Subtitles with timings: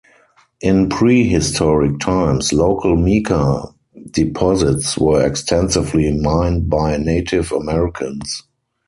[0.61, 3.67] In prehistoric times, local mica
[4.09, 8.41] deposits were extensively mined by Native Americans.